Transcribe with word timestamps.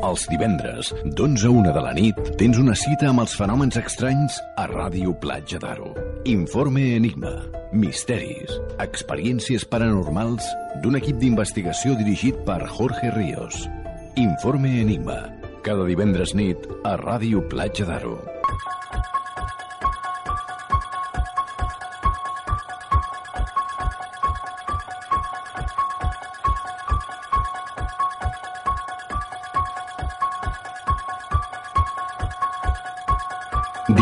Els 0.00 0.22
divendres, 0.32 0.94
d'11 1.04 1.42
a 1.44 1.50
1 1.52 1.72
de 1.76 1.80
la 1.84 1.90
nit, 1.92 2.18
tens 2.40 2.56
una 2.56 2.72
cita 2.78 3.10
amb 3.10 3.20
els 3.20 3.34
fenòmens 3.36 3.76
estranys 3.76 4.38
a 4.56 4.64
Ràdio 4.70 5.12
Platja 5.20 5.60
d'Aro. 5.60 5.90
Informe 6.24 6.86
Enigma. 6.96 7.34
Misteris. 7.76 8.56
Experiències 8.80 9.66
paranormals 9.68 10.48
d'un 10.80 10.96
equip 10.96 11.20
d'investigació 11.20 11.98
dirigit 12.00 12.40
per 12.48 12.62
Jorge 12.78 13.12
Ríos. 13.12 13.66
Informe 14.16 14.72
Enigma. 14.80 15.20
Cada 15.66 15.84
divendres 15.84 16.32
nit 16.32 16.64
a 16.80 16.96
Ràdio 16.96 17.44
Platja 17.52 17.84
d'Aro. 17.84 18.16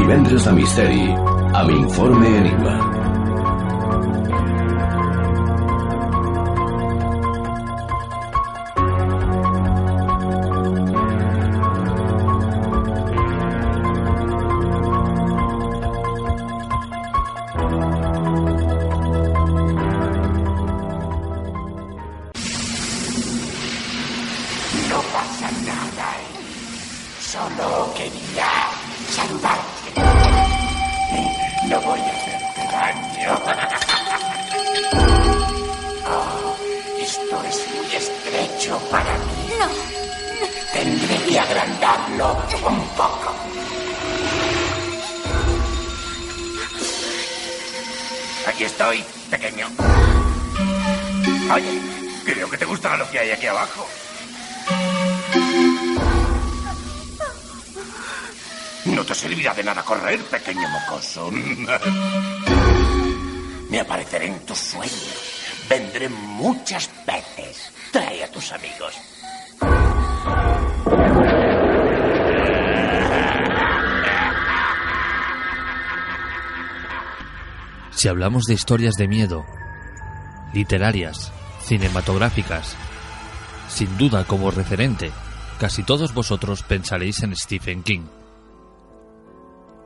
Divendres 0.09 0.45
de 0.49 0.53
misteri 0.57 1.03
amb 1.59 1.69
Informe 1.69 2.29
Enigma. 2.39 2.77
No 24.89 25.01
pasa 25.13 25.51
nada. 25.69 26.11
Solo 27.21 27.93
quería 27.93 28.49
salvarte. 29.11 29.78
No 31.69 31.81
voy 31.83 32.01
a 32.01 32.13
hacerte 32.13 32.63
daño. 32.73 33.39
Oh, 36.11 36.57
esto 36.99 37.43
es 37.45 37.67
muy 37.75 37.95
estrecho 37.95 38.79
para 38.91 39.13
mí. 39.19 39.53
No. 39.59 39.69
Tendré 40.73 41.17
que 41.29 41.39
agrandarlo 41.39 42.33
un 42.67 42.89
poco. 42.97 43.35
Aquí 48.47 48.65
estoy, 48.65 49.05
pequeño. 49.31 49.67
Oye, 51.55 51.81
creo 52.25 52.49
que 52.49 52.57
te 52.57 52.65
gustará 52.65 52.97
lo 52.97 53.11
que 53.11 53.19
hay 53.19 53.31
aquí 53.33 53.47
abajo. 53.47 53.87
No 58.95 59.05
te 59.05 59.15
servirá 59.15 59.55
de 59.55 59.65
nada 59.65 59.83
correr, 59.83 60.21
pequeño 60.25 60.69
mocoso. 60.69 61.31
Me 63.71 63.81
apareceré 63.81 64.27
en 64.27 64.41
tus 64.47 64.59
sueños. 64.59 65.39
Vendré 65.69 66.09
muchas 66.09 66.91
veces. 67.07 67.71
Trae 67.93 68.25
a 68.25 68.31
tus 68.31 68.53
amigos. 68.53 68.95
Si 77.91 78.09
hablamos 78.09 78.45
de 78.45 78.55
historias 78.55 78.95
de 78.95 79.09
miedo, 79.09 79.45
literarias, 80.55 81.33
cinematográficas, 81.63 82.77
sin 83.69 83.99
duda 83.99 84.25
como 84.25 84.51
referente, 84.51 85.11
casi 85.59 85.83
todos 85.83 86.15
vosotros 86.15 86.63
pensaréis 86.63 87.23
en 87.23 87.35
Stephen 87.37 87.83
King. 87.83 88.07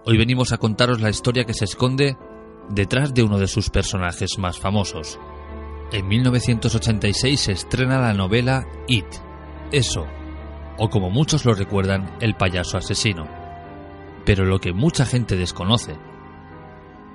Hoy 0.05 0.19
venimos 0.19 0.53
a 0.53 0.59
contaros 0.59 1.01
la 1.01 1.11
historia 1.11 1.45
que 1.45 1.55
se 1.55 1.65
esconde 1.65 2.17
detrás 2.69 3.15
de 3.15 3.23
uno 3.23 3.39
de 3.39 3.47
sus 3.47 3.71
personajes 3.71 4.37
más 4.37 4.59
famosos. 4.59 5.21
En 5.93 6.09
1986 6.09 7.39
se 7.41 7.53
estrena 7.53 8.01
la 8.01 8.13
novela 8.13 8.67
It, 8.89 9.07
Eso, 9.71 10.09
o 10.77 10.91
como 10.91 11.09
muchos 11.09 11.45
lo 11.45 11.55
recuerdan, 11.55 12.17
El 12.21 12.35
payaso 12.35 12.79
asesino. 12.79 13.29
Pero 14.25 14.45
lo 14.45 14.59
que 14.59 14.73
mucha 14.73 15.07
gente 15.07 15.37
desconoce 15.37 15.97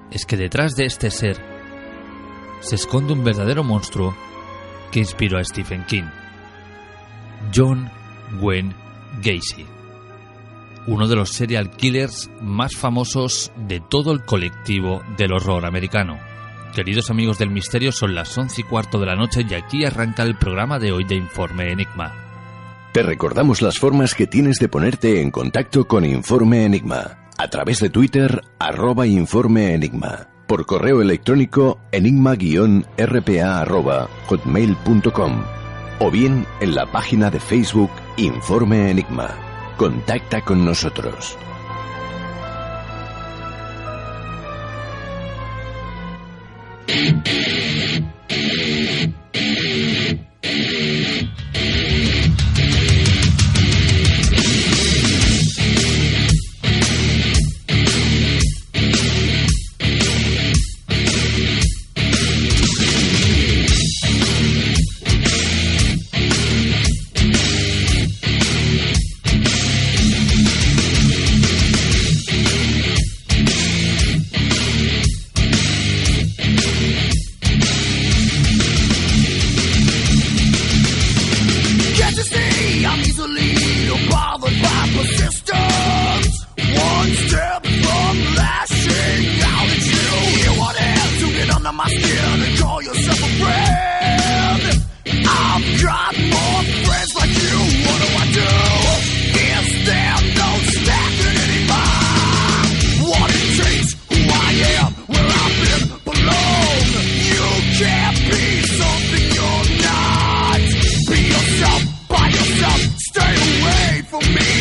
es 0.10 0.26
que 0.26 0.38
detrás 0.38 0.78
de 0.78 0.86
este 0.86 1.12
ser 1.12 1.38
se 2.62 2.76
esconde 2.76 3.12
un 3.12 3.26
verdadero 3.26 3.66
monstruo 3.66 4.16
que 4.92 5.00
inspiró 5.00 5.40
a 5.40 5.44
Stephen 5.44 5.86
King. 5.88 6.08
John 7.54 7.92
Wayne 8.40 8.74
Gacy, 9.22 9.66
uno 10.88 11.08
de 11.08 11.16
los 11.16 11.30
serial 11.30 11.70
killers 11.70 12.30
más 12.42 12.76
famosos 12.76 13.52
de 13.68 13.80
todo 13.80 14.12
el 14.14 14.24
colectivo 14.24 15.04
del 15.18 15.34
horror 15.34 15.66
americano. 15.66 16.18
Queridos 16.74 17.10
amigos 17.10 17.38
del 17.38 17.50
misterio, 17.50 17.92
son 17.92 18.16
las 18.16 18.38
once 18.38 18.62
y 18.62 18.64
cuarto 18.64 19.00
de 19.00 19.06
la 19.06 19.16
noche 19.16 19.46
y 19.48 19.54
aquí 19.54 19.86
arranca 19.86 20.24
el 20.24 20.38
programa 20.38 20.80
de 20.80 20.92
hoy 20.92 21.04
de 21.04 21.16
Informe 21.16 21.72
Enigma. 21.72 22.14
Te 22.94 23.04
recordamos 23.04 23.62
las 23.62 23.78
formas 23.78 24.16
que 24.16 24.28
tienes 24.28 24.60
de 24.60 24.70
ponerte 24.70 25.22
en 25.22 25.32
contacto 25.32 25.88
con 25.88 26.06
Informe 26.06 26.66
Enigma. 26.66 27.30
A 27.38 27.48
través 27.50 27.80
de 27.80 27.90
Twitter, 27.90 28.42
arroba 28.58 29.06
Informe 29.06 29.74
Enigma. 29.74 30.30
Por 30.48 30.66
correo 30.66 31.02
electrónico, 31.02 31.80
enigma-rpa 31.92 33.60
arroba 33.62 34.08
hotmail.com. 34.28 35.44
O 36.00 36.10
bien 36.10 36.46
en 36.62 36.74
la 36.74 36.90
página 36.92 37.30
de 37.30 37.40
Facebook 37.40 37.92
Informe 38.18 38.90
Enigma. 38.90 39.47
Contacta 39.78 40.42
con 40.42 40.66
nosotros. 40.66 41.38
From 114.22 114.34
me. 114.34 114.52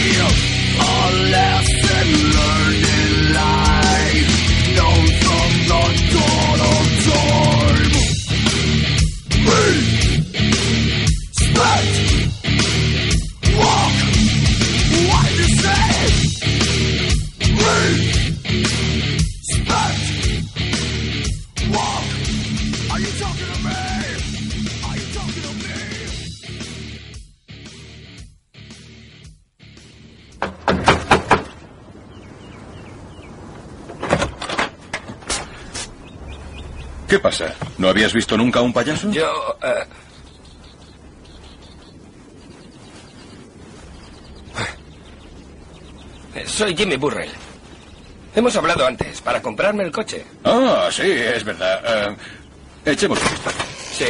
A 0.78 0.92
lesson 1.30 2.08
learned 2.36 2.84
in 2.96 3.12
life, 3.34 4.30
known 4.76 5.06
from 5.22 5.50
the 5.70 5.82
dawn 6.12 6.60
of 6.72 6.86
time. 7.06 7.92
Spit, 11.40 11.88
walk. 13.58 13.96
What 15.08 15.26
you 15.38 15.48
say? 15.62 15.90
Spit, 19.50 19.92
walk. 21.72 22.06
Are 22.90 23.00
you 23.00 23.10
talking 23.18 23.50
to 23.52 23.58
me? 23.64 23.95
¿Qué 37.08 37.18
pasa? 37.18 37.54
¿No 37.78 37.88
habías 37.88 38.12
visto 38.12 38.36
nunca 38.36 38.60
un 38.60 38.72
payaso? 38.72 39.10
Yo... 39.10 39.56
eh, 39.62 39.84
Soy 46.46 46.76
Jimmy 46.76 46.96
Burrell. 46.96 47.30
Hemos 48.34 48.54
hablado 48.56 48.86
antes 48.86 49.20
para 49.22 49.40
comprarme 49.40 49.84
el 49.84 49.90
coche. 49.92 50.24
Ah, 50.44 50.88
sí, 50.90 51.10
es 51.10 51.42
verdad. 51.44 51.80
Eh, 52.10 52.16
echemos 52.92 53.18
un 53.22 53.30
vistazo. 53.30 53.56
Sí, 53.92 54.06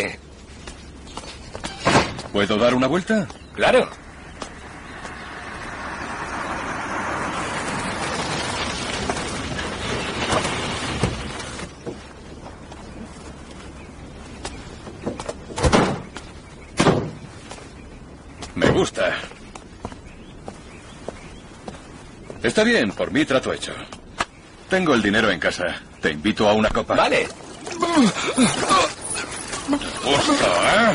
¿Puedo 2.32 2.56
dar 2.58 2.75
una 2.75 2.87
vuelta? 2.88 3.26
claro. 3.54 3.88
Me 18.56 18.70
gusta. 18.70 19.14
Está 22.43 22.64
bien, 22.64 22.91
por 22.93 23.11
mí 23.12 23.25
trato 23.25 23.53
hecho. 23.53 23.73
Tengo 24.69 24.94
el 24.94 25.03
dinero 25.03 25.31
en 25.31 25.38
casa. 25.38 25.81
Te 26.00 26.11
invito 26.11 26.49
a 26.49 26.55
una 26.55 26.70
copa. 26.70 26.94
Vale. 26.94 27.29
Justo, 30.03 30.44
¿eh? 30.44 30.94